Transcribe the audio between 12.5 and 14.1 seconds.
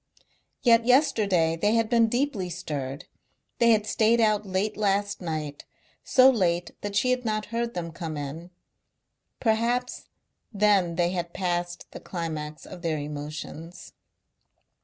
of their emotions.